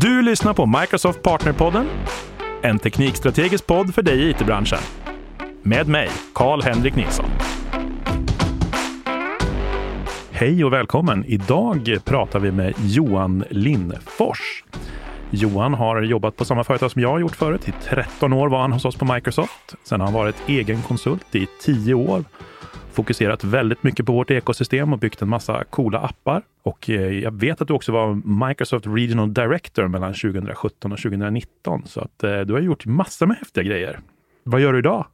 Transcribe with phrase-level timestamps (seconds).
[0.00, 1.86] Du lyssnar på Microsoft Partnerpodden,
[2.62, 4.78] en teknikstrategisk podd för dig i it-branschen.
[5.62, 7.26] Med mig, Karl-Henrik Nilsson.
[10.30, 11.24] Hej och välkommen!
[11.24, 14.64] Idag pratar vi med Johan Lindfors.
[15.30, 17.68] Johan har jobbat på samma företag som jag har gjort förut.
[17.68, 19.74] I 13 år var han hos oss på Microsoft.
[19.84, 22.24] Sen har han varit egen konsult i 10 år
[22.96, 26.42] fokuserat väldigt mycket på vårt ekosystem och byggt en massa coola appar.
[26.62, 31.82] Och eh, jag vet att du också var Microsoft Regional Director mellan 2017 och 2019.
[31.86, 34.00] Så att eh, du har gjort massor med häftiga grejer.
[34.42, 35.06] Vad gör du idag?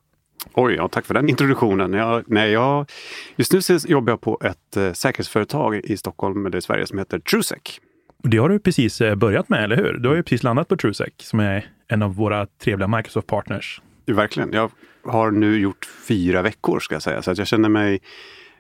[0.54, 1.92] Oj, ja, tack för den introduktionen.
[1.92, 2.90] Jag, nej, jag,
[3.36, 7.18] just nu jobbar jag på ett eh, säkerhetsföretag i Stockholm, eller i Sverige, som heter
[7.18, 7.80] Trusec.
[8.22, 9.92] Det har du precis börjat med, eller hur?
[9.92, 13.80] Du har ju precis landat på Trusec, som är en av våra trevliga Microsoft-partners.
[14.12, 14.52] Verkligen.
[14.52, 14.70] Jag
[15.04, 18.00] har nu gjort fyra veckor, ska jag säga, så att jag känner mig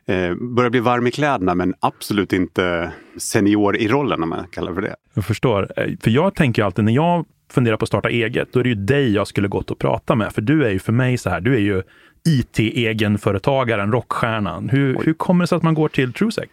[0.06, 4.74] eh, börjar bli varm i kläderna, men absolut inte senior i rollen, om man kallar
[4.74, 4.96] för det.
[5.14, 5.72] Jag förstår.
[5.76, 8.68] Eh, för jag tänker alltid, när jag funderar på att starta eget, då är det
[8.68, 10.32] ju dig jag skulle gått och prata med.
[10.32, 11.82] För du är ju för mig så här, du är ju
[12.24, 14.68] IT-egenföretagaren, rockstjärnan.
[14.68, 16.48] Hur, hur kommer det sig att man går till Trusec?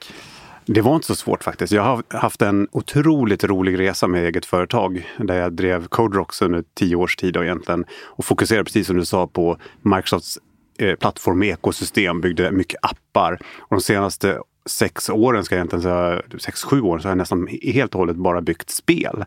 [0.72, 1.74] Det var inte så svårt faktiskt.
[1.74, 6.64] Jag har haft en otroligt rolig resa med eget företag där jag drev CodeRox under
[6.74, 10.40] tio års tid och egentligen och fokuserade precis som du sa på Microsofts
[10.80, 13.40] eh, plattform ekosystem, byggde mycket appar.
[13.58, 17.18] Och de senaste sex åren, ska jag egentligen säga, sex, sju åren, så har jag
[17.18, 19.26] nästan helt och hållet bara byggt spel.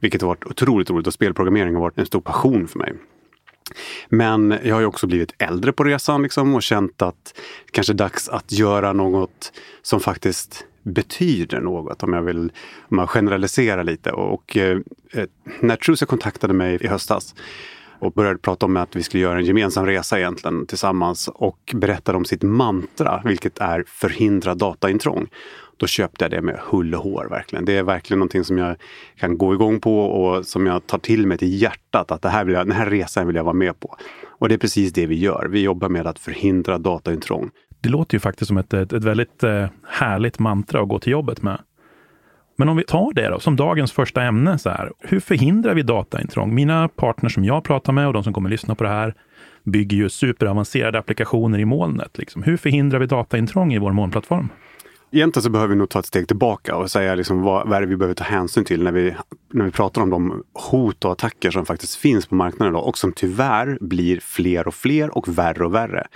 [0.00, 2.92] Vilket har varit otroligt roligt och spelprogrammering har varit en stor passion för mig.
[4.08, 7.34] Men jag har ju också blivit äldre på resan liksom och känt att
[7.66, 12.52] det kanske är dags att göra något som faktiskt betyder något om jag vill
[12.88, 14.12] om jag generaliserar lite.
[14.12, 14.78] Och, eh,
[15.60, 17.34] när Truse kontaktade mig i höstas
[17.98, 22.18] och började prata om att vi skulle göra en gemensam resa egentligen tillsammans och berättade
[22.18, 25.28] om sitt mantra, vilket är förhindra dataintrång.
[25.76, 27.64] Då köpte jag det med hull och hår verkligen.
[27.64, 28.76] Det är verkligen någonting som jag
[29.16, 32.44] kan gå igång på och som jag tar till mig till hjärtat att det här
[32.44, 33.96] vill jag, den här resan vill jag vara med på.
[34.26, 35.48] Och det är precis det vi gör.
[35.50, 37.50] Vi jobbar med att förhindra dataintrång.
[37.84, 41.12] Det låter ju faktiskt som ett, ett, ett väldigt eh, härligt mantra att gå till
[41.12, 41.58] jobbet med.
[42.56, 44.58] Men om vi tar det då, som dagens första ämne.
[44.58, 46.54] Så här, hur förhindrar vi dataintrång?
[46.54, 49.14] Mina partners som jag pratar med och de som kommer lyssna på det här
[49.64, 52.18] bygger ju superavancerade applikationer i molnet.
[52.18, 52.42] Liksom.
[52.42, 54.48] Hur förhindrar vi dataintrång i vår molnplattform?
[55.12, 57.80] Egentligen så behöver vi nog ta ett steg tillbaka och säga liksom vad, vad är
[57.80, 59.14] det vi behöver ta hänsyn till när vi,
[59.52, 62.98] när vi pratar om de hot och attacker som faktiskt finns på marknaden idag och
[62.98, 66.06] som tyvärr blir fler och fler och värre och värre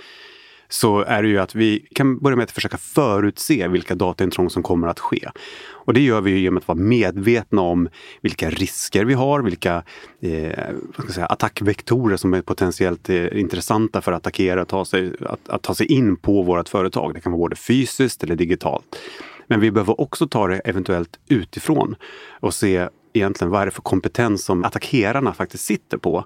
[0.69, 4.63] så är det ju att vi kan börja med att försöka förutse vilka dataintrång som
[4.63, 5.29] kommer att ske.
[5.71, 7.89] Och det gör vi genom att vara medvetna om
[8.21, 9.83] vilka risker vi har, vilka
[10.21, 10.65] eh,
[11.13, 15.75] säga, attackvektorer som är potentiellt eh, intressanta för att attackera, ta sig, att, att ta
[15.75, 17.13] sig in på vårt företag.
[17.13, 18.99] Det kan vara både fysiskt eller digitalt.
[19.47, 21.95] Men vi behöver också ta det eventuellt utifrån
[22.39, 26.25] och se egentligen vad är det för kompetens som attackerarna faktiskt sitter på.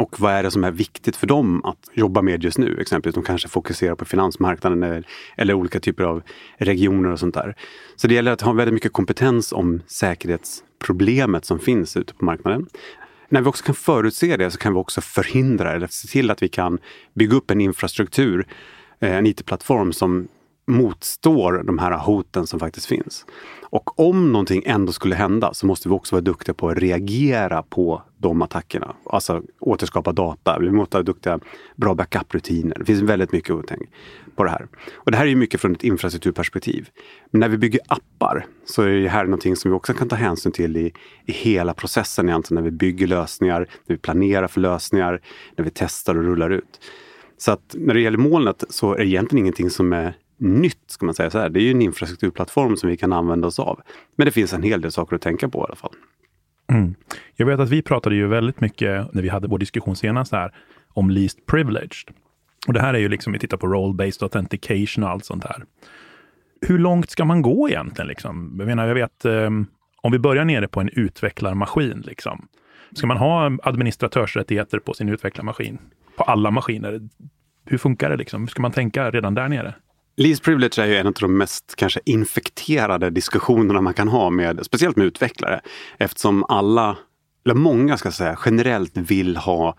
[0.00, 2.78] Och vad är det som är viktigt för dem att jobba med just nu?
[2.80, 5.06] Exempelvis de kanske fokuserar på finansmarknaden eller,
[5.36, 6.22] eller olika typer av
[6.58, 7.56] regioner och sånt där.
[7.96, 12.66] Så det gäller att ha väldigt mycket kompetens om säkerhetsproblemet som finns ute på marknaden.
[13.28, 16.42] När vi också kan förutse det så kan vi också förhindra eller se till att
[16.42, 16.78] vi kan
[17.14, 18.46] bygga upp en infrastruktur,
[19.00, 20.28] eh, en IT-plattform som
[20.70, 23.26] motstår de här hoten som faktiskt finns.
[23.62, 27.62] Och om någonting ändå skulle hända så måste vi också vara duktiga på att reagera
[27.62, 28.94] på de attackerna.
[29.04, 30.58] Alltså återskapa data.
[30.60, 31.40] Vi måste ha duktiga,
[31.76, 32.78] bra backup-rutiner.
[32.78, 33.86] Det finns väldigt mycket att tänka
[34.36, 34.66] på det här.
[34.94, 36.88] Och det här är ju mycket från ett infrastrukturperspektiv.
[37.30, 40.16] Men när vi bygger appar så är det här någonting som vi också kan ta
[40.16, 40.92] hänsyn till i,
[41.26, 42.64] i hela processen egentligen.
[42.64, 45.20] När vi bygger lösningar, när vi planerar för lösningar,
[45.56, 46.80] när vi testar och rullar ut.
[47.38, 51.06] Så att när det gäller molnet så är det egentligen ingenting som är nytt, ska
[51.06, 51.48] man säga så här.
[51.48, 53.80] Det är ju en infrastrukturplattform som vi kan använda oss av.
[54.16, 55.94] Men det finns en hel del saker att tänka på i alla fall.
[56.72, 56.94] Mm.
[57.36, 60.54] Jag vet att vi pratade ju väldigt mycket när vi hade vår diskussion senast här
[60.88, 62.14] om least privileged.
[62.66, 65.64] Och det här är ju liksom, vi tittar på role-based authentication och allt sånt här.
[66.60, 68.08] Hur långt ska man gå egentligen?
[68.08, 68.56] Liksom?
[68.58, 69.66] Jag menar, jag vet, um,
[70.02, 72.48] om vi börjar nere på en utvecklarmaskin, liksom.
[72.92, 75.78] ska man ha administratörsrättigheter på sin utvecklarmaskin?
[76.16, 77.00] På alla maskiner?
[77.64, 78.16] Hur funkar det?
[78.16, 78.40] Liksom?
[78.40, 79.74] Hur ska man tänka redan där nere?
[80.16, 84.66] Least privilege är ju en av de mest kanske infekterade diskussionerna man kan ha med,
[84.66, 85.60] speciellt med utvecklare.
[85.98, 86.98] Eftersom alla,
[87.44, 89.76] eller många ska säga, generellt vill ha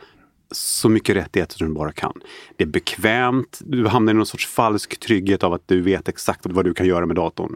[0.51, 2.13] så mycket rättigheter som du bara kan.
[2.57, 6.45] Det är bekvämt, du hamnar i någon sorts falsk trygghet av att du vet exakt
[6.45, 7.55] vad du kan göra med datorn.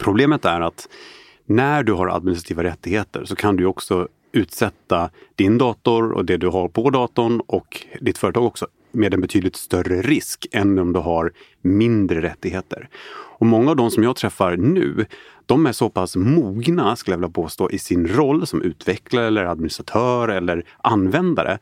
[0.00, 0.88] Problemet är att
[1.46, 6.48] när du har administrativa rättigheter så kan du också utsätta din dator och det du
[6.48, 11.00] har på datorn och ditt företag också med en betydligt större risk än om du
[11.00, 11.32] har
[11.62, 12.88] mindre rättigheter.
[13.38, 15.06] Och många av de som jag träffar nu,
[15.46, 19.44] de är så pass mogna, skulle jag vilja påstå, i sin roll som utvecklare eller
[19.44, 21.58] administratör eller användare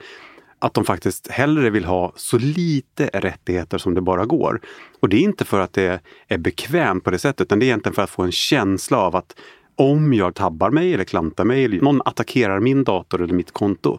[0.59, 4.61] att de faktiskt hellre vill ha så lite rättigheter som det bara går.
[5.01, 7.67] Och det är inte för att det är bekvämt på det sättet, utan det är
[7.67, 9.37] egentligen för att få en känsla av att
[9.77, 13.99] om jag tabbar mig eller klantar mig eller någon attackerar min dator eller mitt konto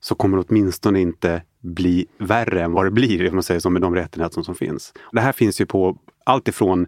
[0.00, 3.82] så kommer åtminstone inte bli värre än vad det blir, om man säger så, med
[3.82, 4.92] de rättigheter som finns.
[5.12, 6.86] Det här finns ju på allt ifrån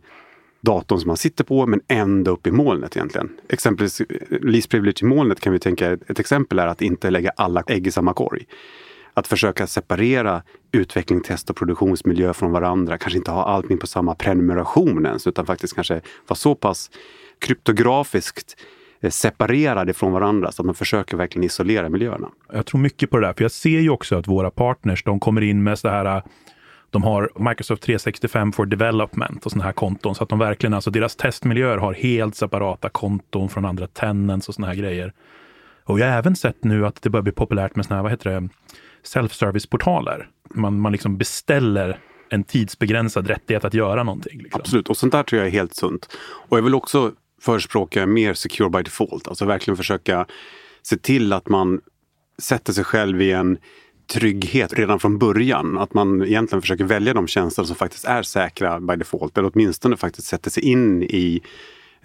[0.61, 3.31] datorn som man sitter på men ända upp i molnet egentligen.
[3.49, 4.07] Exempelvis eh,
[4.41, 7.87] least privilege i molnet kan vi tänka, ett exempel är att inte lägga alla ägg
[7.87, 8.47] i samma korg.
[9.15, 10.43] Att försöka separera
[10.73, 12.99] utveckling, test och produktionsmiljö från varandra.
[12.99, 16.91] Kanske inte ha allting på samma prenumeration ens utan faktiskt kanske vara så pass
[17.39, 18.57] kryptografiskt
[19.11, 22.29] separerade från varandra så att man försöker verkligen isolera miljöerna.
[22.53, 25.21] Jag tror mycket på det där, för jag ser ju också att våra partners, de
[25.21, 26.23] kommer in med så här
[26.95, 30.91] de har Microsoft 365 for Development och sådana här konton så att de verkligen, alltså
[30.91, 35.13] deras testmiljöer har helt separata konton från andra tenants och sådana här grejer.
[35.85, 38.13] Och jag har även sett nu att det börjar bli populärt med sådana här, vad
[38.13, 38.49] heter det,
[39.03, 40.29] self-service-portaler.
[40.55, 41.99] Man, man liksom beställer
[42.29, 44.43] en tidsbegränsad rättighet att göra någonting.
[44.43, 44.61] Liksom.
[44.61, 46.09] Absolut, och sånt där tror jag är helt sunt.
[46.49, 47.13] Och jag vill också
[47.45, 50.27] förespråka mer secure by default, alltså verkligen försöka
[50.83, 51.81] se till att man
[52.39, 53.59] sätter sig själv i en
[54.13, 55.79] trygghet redan från början.
[55.79, 59.97] Att man egentligen försöker välja de tjänster som faktiskt är säkra by default eller åtminstone
[59.97, 61.41] faktiskt sätter sig in i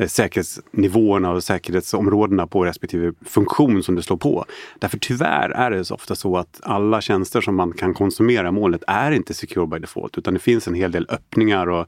[0.08, 4.46] säkerhetsnivåerna och säkerhetsområdena på respektive funktion som du slår på.
[4.80, 8.52] Därför tyvärr är det så ofta så att alla tjänster som man kan konsumera i
[8.52, 11.88] molnet är inte secure by default utan det finns en hel del öppningar och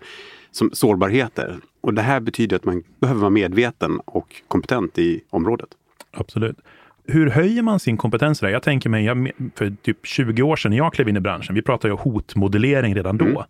[0.51, 1.57] som sårbarheter.
[1.81, 5.69] Och det här betyder att man behöver vara medveten och kompetent i området.
[6.11, 6.57] Absolut.
[7.07, 8.49] Hur höjer man sin kompetens där?
[8.49, 11.61] Jag tänker mig, för typ 20 år sedan när jag klev in i branschen, vi
[11.61, 13.25] pratade ju hotmodellering redan då.
[13.25, 13.43] Mm.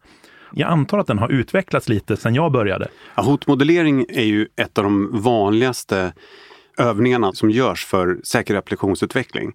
[0.54, 2.88] Jag antar att den har utvecklats lite sedan jag började.
[3.16, 6.14] Ja, hotmodellering är ju ett av de vanligaste
[6.78, 9.54] övningarna som görs för säker applikationsutveckling.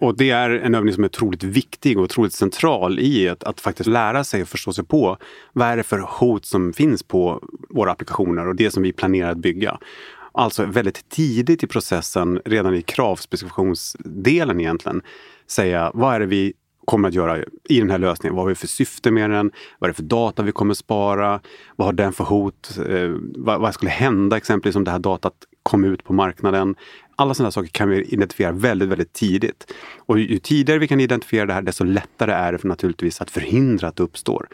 [0.00, 3.60] Och det är en övning som är otroligt viktig och otroligt central i att, att
[3.60, 5.16] faktiskt lära sig och förstå sig på
[5.52, 9.30] vad är det för hot som finns på våra applikationer och det som vi planerar
[9.30, 9.78] att bygga.
[10.32, 15.02] Alltså väldigt tidigt i processen, redan i kravspecifikationsdelen egentligen,
[15.46, 16.52] säga vad är det vi
[16.86, 17.38] kommer att göra
[17.68, 18.36] i den här lösningen.
[18.36, 19.50] Vad har vi för syfte med den?
[19.78, 21.40] Vad är det för data vi kommer spara?
[21.76, 22.78] Vad har den för hot?
[22.88, 26.74] Eh, vad, vad, skulle hända exempelvis om det här datat kom ut på marknaden?
[27.18, 29.74] Alla sådana saker kan vi identifiera väldigt, väldigt tidigt.
[29.98, 33.30] Och ju tidigare vi kan identifiera det här, desto lättare är det för naturligtvis att
[33.30, 34.48] förhindra att det uppstår.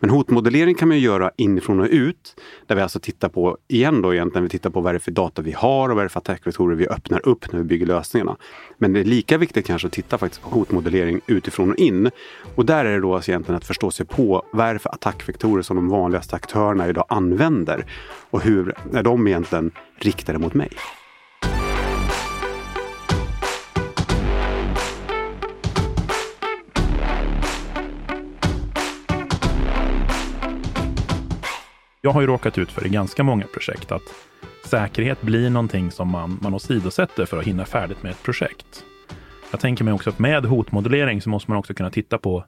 [0.00, 2.36] Men hotmodellering kan man göra inifrån och ut,
[2.66, 5.10] där vi alltså tittar på, igen då egentligen, vi tittar på vad det är för
[5.10, 7.86] data vi har och vad det är för attackvektorer vi öppnar upp när vi bygger
[7.86, 8.36] lösningarna.
[8.78, 12.10] Men det är lika viktigt kanske att titta faktiskt på hotmodellering utifrån och in.
[12.54, 14.94] Och där är det då alltså egentligen att förstå sig på vad är det för
[14.94, 17.84] attackvektorer som de vanligaste aktörerna idag använder
[18.30, 20.70] och hur är de egentligen riktade mot mig.
[32.06, 34.14] Jag har ju råkat ut för i ganska många projekt att
[34.64, 38.84] säkerhet blir någonting som man, man åsidosätter för att hinna färdigt med ett projekt.
[39.50, 42.44] Jag tänker mig också att med hotmodellering så måste man också kunna titta på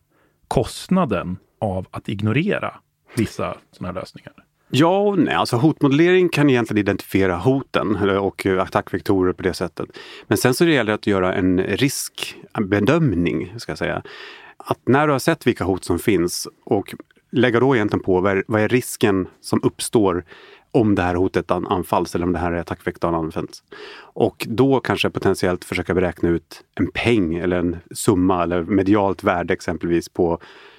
[0.49, 2.75] kostnaden av att ignorera
[3.17, 4.33] vissa sådana här lösningar.
[4.71, 5.35] Ja och nej.
[5.35, 9.89] Alltså hotmodellering kan egentligen identifiera hoten eh, och eh, attackvektorer på det sättet.
[10.27, 14.03] Men sen så gäller det att göra en riskbedömning, ska jag säga.
[14.57, 16.95] Att när du har sett vilka hot som finns och
[17.31, 20.25] lägga då egentligen på vad är, vad är risken som uppstår
[20.71, 23.63] om det här hotet anfalls eller om det här attackvektorn används.
[24.01, 29.55] Och då kanske potentiellt försöka beräkna ut en peng eller en summa eller medialt värde
[29.55, 30.39] exempelvis på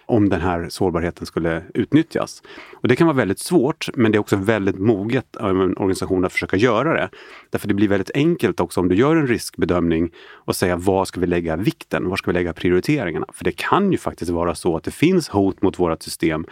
[0.10, 2.44] om den här sårbarheten skulle utnyttjas.
[2.74, 6.26] Och Det kan vara väldigt svårt, men det är också väldigt moget av en organisation
[6.26, 7.10] att försöka göra det.
[7.50, 11.20] Därför det blir väldigt enkelt också om du gör en riskbedömning och säga var ska
[11.20, 12.10] vi lägga vikten?
[12.10, 13.26] Var ska vi lägga prioriteringarna?
[13.34, 16.46] För det kan ju faktiskt vara så att det finns hot mot vårt system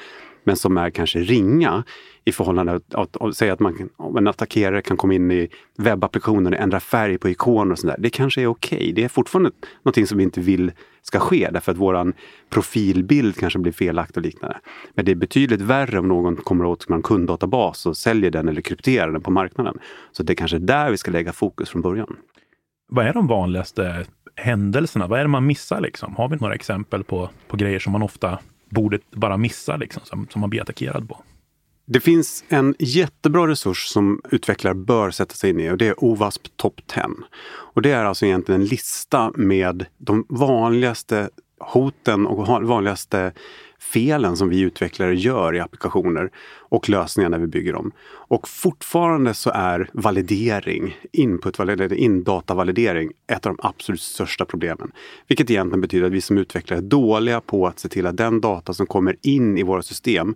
[0.43, 1.83] men som är kanske ringa
[2.25, 6.51] i förhållande till att, att, säga att man, en attackerare kan komma in i webbapplikationer,
[6.51, 7.95] och ändra färg på ikoner och sådär.
[7.99, 8.77] Det kanske är okej.
[8.77, 8.91] Okay.
[8.91, 9.51] Det är fortfarande
[9.83, 10.71] någonting som vi inte vill
[11.07, 12.13] ska ske därför att våran
[12.49, 14.59] profilbild kanske blir felaktig och liknande.
[14.93, 18.61] Men det är betydligt värre om någon kommer åt en kunddatabas och säljer den eller
[18.61, 19.79] krypterar den på marknaden.
[20.11, 22.15] Så det är kanske är där vi ska lägga fokus från början.
[22.89, 25.07] Vad är de vanligaste händelserna?
[25.07, 25.81] Vad är det man missar?
[25.81, 26.15] Liksom?
[26.15, 30.27] Har vi några exempel på, på grejer som man ofta borde bara missa, liksom, som,
[30.29, 31.23] som man blir attackerad på?
[31.89, 36.03] Det finns en jättebra resurs som utvecklare bör sätta sig in i och det är
[36.03, 37.03] OWASP Top 10.
[37.47, 41.29] Och det är alltså egentligen en lista med de vanligaste
[41.59, 43.31] hoten och vanligaste
[43.79, 47.91] felen som vi utvecklare gör i applikationer och lösningar när vi bygger dem.
[48.07, 54.91] Och fortfarande så är validering, inputvalidering, indatavalidering ett av de absolut största problemen.
[55.27, 58.41] Vilket egentligen betyder att vi som utvecklare är dåliga på att se till att den
[58.41, 60.35] data som kommer in i våra system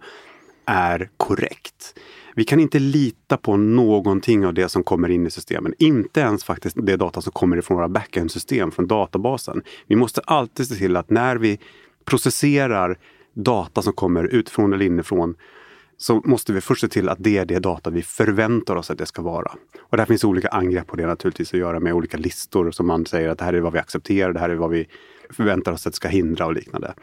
[0.65, 1.95] är korrekt.
[2.35, 5.73] Vi kan inte lita på någonting av det som kommer in i systemen.
[5.77, 9.61] Inte ens faktiskt det data som kommer ifrån våra backend-system, från databasen.
[9.87, 11.59] Vi måste alltid se till att när vi
[12.05, 12.97] processerar
[13.33, 15.35] data som kommer utifrån eller inifrån
[15.97, 18.97] så måste vi först se till att det är det data vi förväntar oss att
[18.97, 19.51] det ska vara.
[19.79, 23.05] Och där finns olika angrepp på det naturligtvis att göra med olika listor som man
[23.05, 24.87] säger att det här är vad vi accepterar, det här är vad vi
[25.29, 26.93] förväntar oss att det ska hindra och liknande.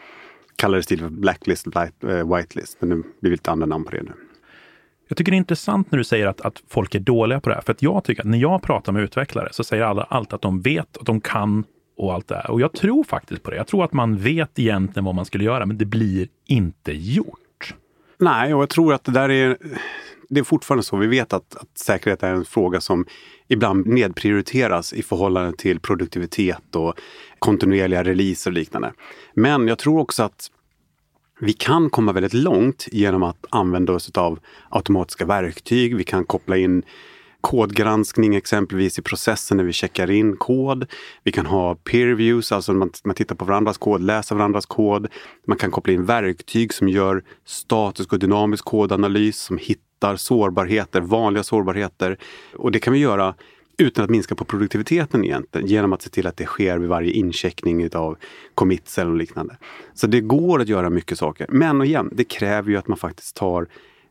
[0.58, 4.02] Kallar det stil för blacklist, eh, whitelist, men det blir lite andra namn på det
[4.02, 4.12] nu.
[5.08, 7.54] Jag tycker det är intressant när du säger att, att folk är dåliga på det
[7.54, 7.62] här.
[7.62, 10.42] För att jag tycker att när jag pratar med utvecklare så säger alla alltid att
[10.42, 11.64] de vet, att de kan
[11.96, 12.50] och allt det här.
[12.50, 13.56] Och jag tror faktiskt på det.
[13.56, 17.74] Jag tror att man vet egentligen vad man skulle göra, men det blir inte gjort.
[18.18, 19.56] Nej, och jag tror att det där är
[20.28, 20.96] det är fortfarande så.
[20.96, 23.06] Vi vet att, att säkerhet är en fråga som
[23.48, 26.94] ibland nedprioriteras i förhållande till produktivitet och
[27.38, 28.92] kontinuerliga releaser och liknande.
[29.34, 30.50] Men jag tror också att
[31.40, 35.96] vi kan komma väldigt långt genom att använda oss av automatiska verktyg.
[35.96, 36.82] Vi kan koppla in
[37.48, 40.86] kodgranskning exempelvis i processen när vi checkar in kod.
[41.24, 45.06] Vi kan ha peer reviews, alltså man, man tittar på varandras kod, läser varandras kod.
[45.46, 51.42] Man kan koppla in verktyg som gör statisk och dynamisk kodanalys, som hittar sårbarheter, vanliga
[51.42, 52.18] sårbarheter.
[52.54, 53.34] Och det kan vi göra
[53.78, 57.10] utan att minska på produktiviteten egentligen genom att se till att det sker vid varje
[57.10, 58.16] incheckning av
[58.54, 59.56] commits eller liknande.
[59.94, 61.46] Så det går att göra mycket saker.
[61.48, 63.68] Men igen, det kräver ju att man faktiskt tar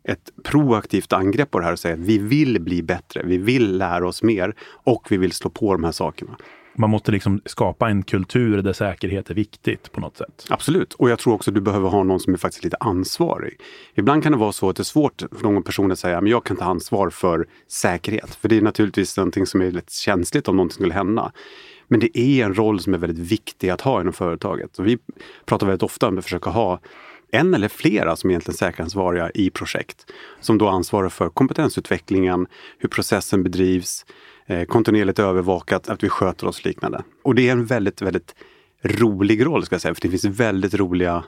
[0.08, 3.78] ett proaktivt angrepp på det här och säger att vi vill bli bättre, vi vill
[3.78, 6.38] lära oss mer och vi vill slå på de här sakerna.
[6.80, 10.46] Man måste liksom skapa en kultur där säkerhet är viktigt på något sätt.
[10.50, 13.60] Absolut, och jag tror också att du behöver ha någon som är faktiskt lite ansvarig.
[13.96, 16.30] Ibland kan det vara så att det är svårt för någon person att säga att
[16.30, 18.36] jag kan ta ansvar för säkerhet.
[18.36, 21.32] För det är naturligtvis någonting som är lite känsligt om någonting skulle hända.
[21.88, 24.80] Men det är en roll som är väldigt viktig att ha inom företaget.
[24.80, 24.98] Och vi
[25.46, 26.80] pratar väldigt ofta om att försöka ha
[27.32, 30.06] en eller flera som egentligen säkerhetsansvariga i projekt.
[30.40, 34.06] Som då ansvarar för kompetensutvecklingen, hur processen bedrivs,
[34.46, 37.04] eh, kontinuerligt övervakat, att vi sköter oss liknande.
[37.24, 38.36] Och det är en väldigt, väldigt
[38.84, 41.24] rolig roll ska jag säga, för det finns väldigt roliga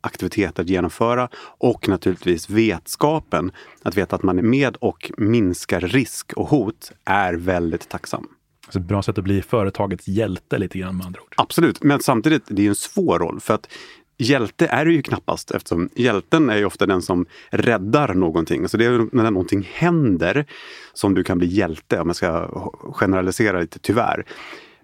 [0.00, 6.32] aktiviteter att genomföra och naturligtvis vetskapen att veta att man är med och minskar risk
[6.32, 8.28] och hot är väldigt tacksam.
[8.66, 11.34] Alltså ett bra sätt att bli företagets hjälte lite grann med andra ord.
[11.36, 13.68] Absolut, men samtidigt det är en svår roll för att
[14.18, 18.68] hjälte är det ju knappast eftersom hjälten är ju ofta den som räddar någonting.
[18.68, 20.46] Så det är när någonting händer
[20.92, 22.48] som du kan bli hjälte, om jag ska
[22.92, 24.24] generalisera lite, tyvärr.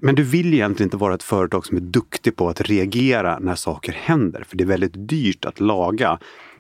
[0.01, 3.55] Men du vill egentligen inte vara ett företag som är duktig på att reagera när
[3.55, 4.45] saker händer.
[4.49, 6.19] För det är väldigt dyrt att laga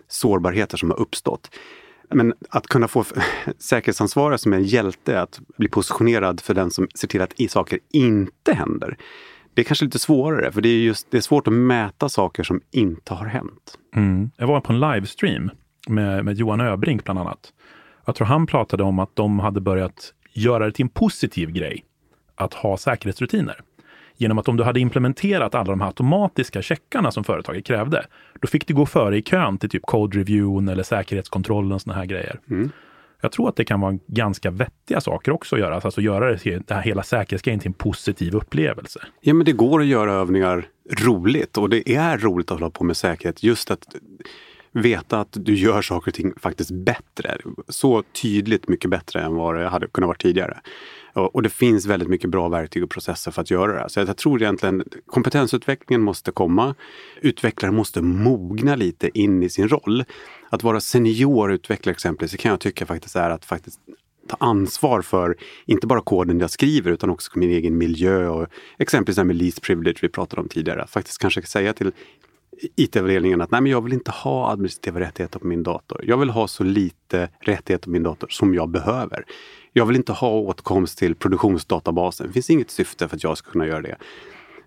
[0.08, 1.50] sårbarheter som har uppstått.
[2.10, 3.04] Men att kunna få
[3.58, 7.78] säkerhetsansvariga som är en hjälte, att bli positionerad för den som ser till att saker
[7.92, 8.96] inte händer.
[9.58, 12.42] Det är kanske lite svårare, för det är, just, det är svårt att mäta saker
[12.42, 13.78] som inte har hänt.
[13.96, 14.30] Mm.
[14.36, 15.50] Jag var på en livestream
[15.88, 17.52] med, med Johan Öbrink bland annat.
[18.06, 21.84] Jag tror han pratade om att de hade börjat göra det till en positiv grej
[22.34, 23.60] att ha säkerhetsrutiner.
[24.16, 28.06] Genom att om du hade implementerat alla de här automatiska checkarna som företaget krävde,
[28.40, 32.06] då fick du gå före i kön till typ code reviewen eller säkerhetskontrollen, såna här
[32.06, 32.40] grejer.
[32.50, 32.70] Mm.
[33.20, 35.80] Jag tror att det kan vara ganska vettiga saker också att göra.
[35.80, 39.00] Alltså göra det, det här hela säkerhetsgrejen till en positiv upplevelse.
[39.20, 42.84] Ja, men det går att göra övningar roligt och det är roligt att hålla på
[42.84, 43.42] med säkerhet.
[43.42, 43.86] Just att
[44.72, 47.36] veta att du gör saker och ting faktiskt bättre.
[47.68, 50.60] Så tydligt mycket bättre än vad det hade kunnat vara tidigare.
[51.26, 53.88] Och det finns väldigt mycket bra verktyg och processer för att göra det.
[53.88, 56.74] Så jag tror egentligen kompetensutvecklingen måste komma.
[57.20, 60.04] Utvecklare måste mogna lite in i sin roll.
[60.50, 63.80] Att vara seniorutvecklare exempelvis, det kan jag tycka faktiskt är att faktiskt
[64.28, 68.46] ta ansvar för inte bara koden jag skriver utan också min egen miljö och
[68.78, 70.82] exempelvis det här med least privilege vi pratade om tidigare.
[70.82, 71.92] Att faktiskt kanske säga till
[72.76, 76.04] IT-avdelningen att nej, men jag vill inte ha administrativa rättigheter på min dator.
[76.04, 79.24] Jag vill ha så lite rättigheter på min dator som jag behöver.
[79.72, 82.26] Jag vill inte ha åtkomst till produktionsdatabasen.
[82.26, 83.96] Det finns inget syfte för att jag ska kunna göra det.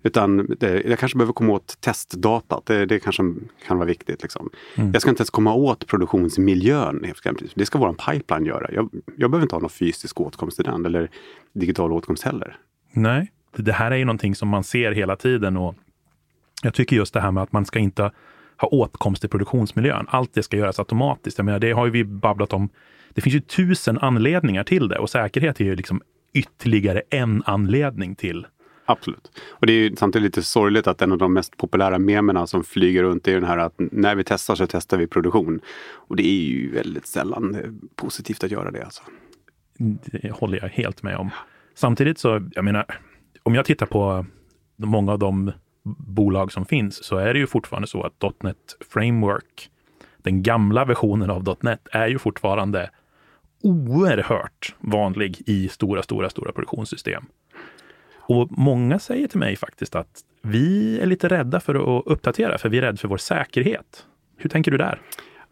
[0.03, 2.65] Utan det, jag kanske behöver komma åt testdatat.
[2.65, 3.23] Det, det kanske
[3.67, 4.21] kan vara viktigt.
[4.21, 4.49] Liksom.
[4.75, 4.91] Mm.
[4.93, 7.05] Jag ska inte ens komma åt produktionsmiljön.
[7.55, 8.71] Det ska vår pipeline göra.
[8.71, 11.09] Jag, jag behöver inte ha någon fysisk åtkomst till den eller
[11.53, 12.57] digital åtkomst heller.
[12.91, 15.75] Nej, det här är ju någonting som man ser hela tiden och
[16.61, 18.11] jag tycker just det här med att man ska inte
[18.57, 20.05] ha åtkomst till produktionsmiljön.
[20.09, 21.37] Allt det ska göras automatiskt.
[21.37, 22.69] Jag menar, det har ju vi babblat om.
[23.13, 26.01] Det finns ju tusen anledningar till det och säkerhet är ju liksom
[26.33, 28.45] ytterligare en anledning till
[28.85, 29.31] Absolut.
[29.49, 32.63] Och det är ju samtidigt lite sorgligt att en av de mest populära memerna som
[32.63, 35.59] flyger runt är den här att när vi testar så testar vi produktion.
[35.93, 37.57] Och det är ju väldigt sällan
[37.95, 38.83] positivt att göra det.
[38.83, 39.03] Alltså.
[39.77, 41.29] Det håller jag helt med om.
[41.75, 42.85] Samtidigt så, jag menar,
[43.43, 44.25] om jag tittar på
[44.75, 45.51] många av de
[45.83, 49.69] bolag som finns så är det ju fortfarande så att .NET Framework,
[50.17, 52.89] den gamla versionen av .NET, är ju fortfarande
[53.63, 57.25] oerhört vanlig i stora, stora, stora produktionssystem.
[58.15, 62.69] Och många säger till mig faktiskt att vi är lite rädda för att uppdatera, för
[62.69, 64.05] vi är rädda för vår säkerhet.
[64.37, 65.01] Hur tänker du där?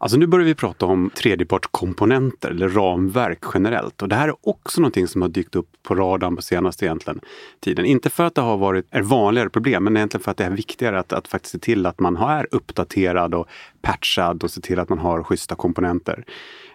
[0.02, 4.02] Alltså nu börjar vi prata om tredjepartskomponenter eller ramverk generellt.
[4.02, 7.20] Och det här är också någonting som har dykt upp på radarn på senaste egentligen,
[7.60, 7.84] tiden.
[7.84, 10.50] Inte för att det har varit ett vanligare problem, men egentligen för att det är
[10.50, 13.48] viktigare att, att faktiskt se till att man är uppdaterad och
[13.82, 16.24] patchad och se till att man har schyssta komponenter.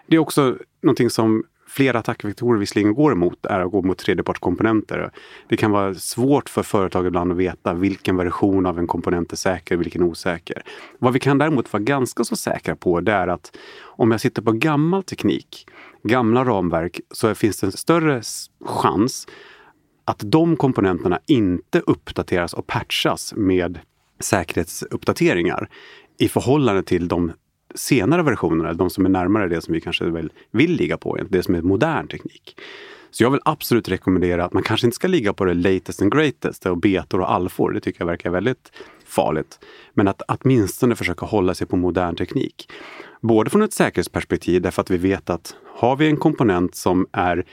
[0.06, 1.44] Det är också någonting som
[1.76, 5.10] flera attackvektorer visserligen går emot är att gå mot tredjepartskomponenter.
[5.48, 9.36] Det kan vara svårt för företag ibland att veta vilken version av en komponent är
[9.36, 10.62] säker och vilken osäker.
[10.98, 14.42] Vad vi kan däremot vara ganska så säkra på det är att om jag sitter
[14.42, 15.66] på gammal teknik,
[16.02, 18.22] gamla ramverk, så finns det en större
[18.64, 19.26] chans
[20.04, 23.78] att de komponenterna inte uppdateras och patchas med
[24.20, 25.68] säkerhetsuppdateringar
[26.18, 27.32] i förhållande till de
[27.76, 31.42] senare versionerna, de som är närmare det som vi kanske väl vill ligga på, det
[31.42, 32.56] som är modern teknik.
[33.10, 36.12] Så jag vill absolut rekommendera att man kanske inte ska ligga på det latest and
[36.12, 37.70] greatest och betor och alfor.
[37.70, 38.72] Det tycker jag verkar väldigt
[39.06, 39.58] farligt.
[39.94, 42.68] Men att åtminstone försöka hålla sig på modern teknik.
[43.20, 47.44] Både från ett säkerhetsperspektiv därför att vi vet att har vi en komponent som är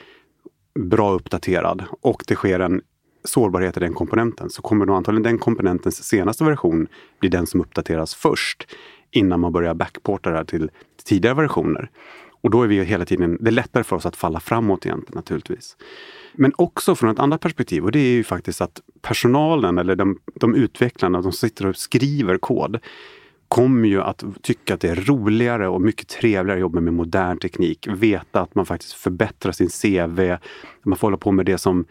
[0.79, 2.81] bra uppdaterad och det sker en
[3.23, 6.87] sårbarhet i den komponenten så kommer då antagligen den komponentens senaste version
[7.19, 8.67] bli den som uppdateras först
[9.13, 10.71] innan man börjar backporta det här till
[11.03, 11.89] tidigare versioner.
[12.41, 15.15] Och då är vi hela tiden, det är lättare för oss att falla framåt egentligen
[15.15, 15.77] naturligtvis.
[16.33, 20.19] Men också från ett annat perspektiv och det är ju faktiskt att personalen eller de,
[20.35, 22.79] de utvecklarna, de som sitter och skriver kod,
[23.47, 27.37] kommer ju att tycka att det är roligare och mycket trevligare att jobba med modern
[27.37, 27.87] teknik.
[27.87, 30.37] Veta att man faktiskt förbättrar sin CV.
[30.83, 31.85] Man får hålla på med det som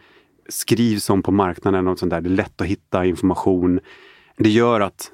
[0.49, 2.21] skrivs om på marknaden och sånt där.
[2.21, 3.79] Det är lätt att hitta information.
[4.37, 5.11] Det gör att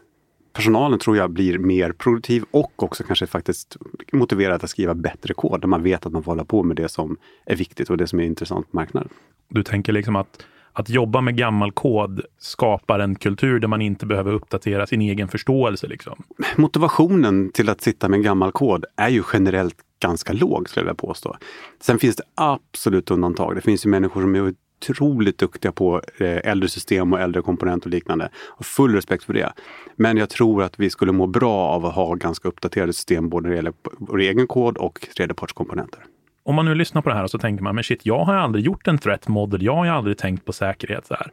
[0.59, 3.77] personalen tror jag blir mer produktiv och också kanske faktiskt
[4.11, 5.61] motiverad att skriva bättre kod.
[5.61, 8.07] Där man vet att man får hålla på med det som är viktigt och det
[8.07, 9.09] som är intressant på marknaden.
[9.47, 14.05] Du tänker liksom att att jobba med gammal kod skapar en kultur där man inte
[14.05, 15.87] behöver uppdatera sin egen förståelse.
[15.87, 16.23] Liksom.
[16.57, 21.07] Motivationen till att sitta med gammal kod är ju generellt ganska låg, skulle jag vilja
[21.07, 21.37] påstå.
[21.81, 23.55] Sen finns det absolut undantag.
[23.55, 27.87] Det finns ju människor som är otroligt duktiga på eh, äldre system och äldre komponenter
[27.87, 28.29] och liknande.
[28.47, 29.53] Och full respekt för det.
[29.95, 33.43] Men jag tror att vi skulle må bra av att ha ganska uppdaterade system både
[33.43, 36.03] när det gäller vår egen kod och tredjepartskomponenter.
[36.43, 38.35] Om man nu lyssnar på det här och så tänker man, men shit, jag har
[38.35, 39.63] aldrig gjort en threat model.
[39.63, 41.31] Jag har aldrig tänkt på säkerhet så här.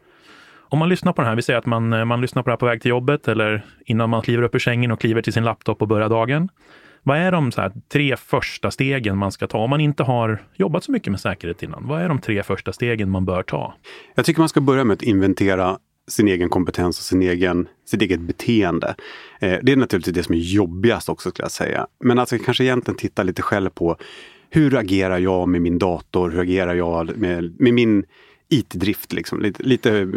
[0.69, 2.53] Om man lyssnar på det här, vi säger att man, eh, man lyssnar på det
[2.53, 5.33] här på väg till jobbet eller innan man kliver upp ur sängen och kliver till
[5.33, 6.49] sin laptop och börjar dagen.
[7.07, 10.43] Vad är de så här, tre första stegen man ska ta om man inte har
[10.55, 11.87] jobbat så mycket med säkerhet innan?
[11.87, 13.75] Vad är de tre första stegen man bör ta?
[14.15, 18.03] Jag tycker man ska börja med att inventera sin egen kompetens och sin egen, sitt
[18.03, 18.95] eget beteende.
[19.41, 21.87] Eh, det är naturligtvis det som är jobbigast också skulle jag säga.
[22.05, 23.97] Men alltså kanske egentligen titta lite själv på
[24.51, 26.31] hur agerar jag med min dator?
[26.31, 28.05] Hur agerar jag med, med min
[28.49, 29.13] IT-drift.
[29.13, 29.41] Liksom.
[29.41, 30.09] Lite, lite eh,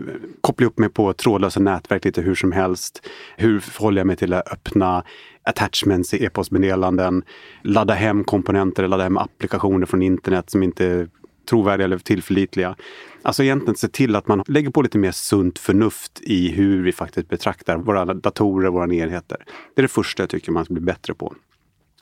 [0.42, 3.08] koppla upp mig på trådlösa nätverk lite hur som helst.
[3.38, 5.04] Hur förhåller jag mig till att öppna
[5.44, 7.24] attachments i e-postmeddelanden?
[7.63, 11.10] Ladda hem komponenter, ladda hem applikationer från internet som inte är
[11.50, 12.76] trovärdiga eller tillförlitliga.
[13.22, 16.92] Alltså egentligen se till att man lägger på lite mer sunt förnuft i hur vi
[16.92, 19.38] faktiskt betraktar våra datorer, våra enheter.
[19.76, 21.36] Det är det första jag tycker man ska bli bättre på.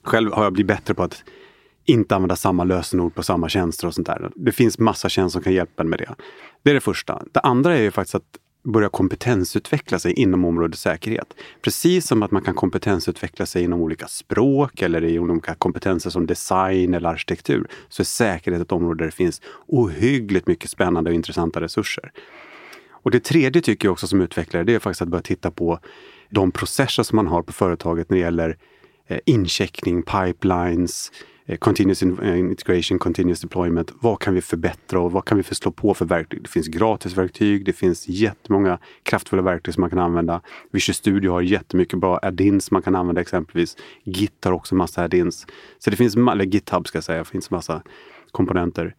[0.04, 1.24] Själv har jag blivit bättre på att
[1.88, 4.32] inte använda samma lösenord på samma tjänster och sånt där.
[4.36, 6.15] Det finns massa tjänster som kan hjälpa en med det.
[6.63, 7.23] Det är det första.
[7.32, 11.34] Det andra är ju faktiskt att börja kompetensutveckla sig inom området säkerhet.
[11.62, 16.26] Precis som att man kan kompetensutveckla sig inom olika språk eller i olika kompetenser som
[16.26, 21.15] design eller arkitektur, så är säkerhet ett område där det finns ohyggligt mycket spännande och
[21.15, 22.12] intressanta resurser.
[22.89, 25.80] Och det tredje tycker jag också som utvecklare, det är faktiskt att börja titta på
[26.30, 28.58] de processer som man har på företaget när det gäller
[29.08, 31.12] eh, incheckning, pipelines,
[31.50, 33.92] Eh, continuous eh, integration, continuous deployment.
[34.02, 36.44] Vad kan vi förbättra och vad kan vi slå på för verktyg?
[36.44, 40.42] Det finns gratisverktyg, det finns jättemånga kraftfulla verktyg som man kan använda.
[40.72, 43.78] Visual Studio har jättemycket bra add-ins man kan använda exempelvis.
[44.04, 45.48] Git har också massa add-ins.
[45.80, 47.82] Så det finns, eller GitHub ska jag säga, det finns massa
[48.32, 48.96] komponenter.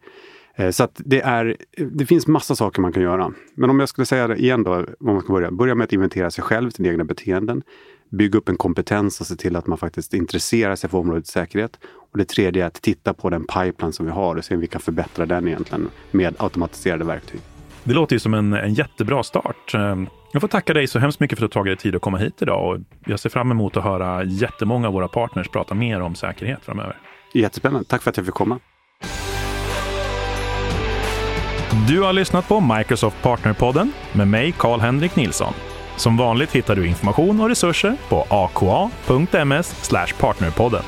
[0.55, 1.57] Eh, så att det, är,
[1.91, 3.33] det finns massa saker man kan göra.
[3.55, 5.51] Men om jag skulle säga det igen då, om man ska börja.
[5.51, 7.63] Börja med att inventera sig själv, sina egna beteenden
[8.09, 11.79] bygga upp en kompetens och se till att man faktiskt intresserar sig för området säkerhet.
[12.11, 14.61] Och det tredje är att titta på den pipeline som vi har och se om
[14.61, 17.41] vi kan förbättra den egentligen med automatiserade verktyg.
[17.83, 19.73] Det låter ju som en, en jättebra start.
[19.73, 22.01] Ehm, jag får tacka dig så hemskt mycket för att du tagit dig tid att
[22.01, 25.73] komma hit idag och jag ser fram emot att höra jättemånga av våra partners prata
[25.75, 26.97] mer om säkerhet framöver.
[27.33, 27.87] Jättespännande.
[27.87, 28.59] Tack för att jag fick komma.
[31.87, 35.53] Du har lyssnat på Microsoft Partnerpodden med mig, Karl-Henrik Nilsson.
[35.95, 40.83] Som vanligt hittar du information och resurser på aka.ms partnerpodden.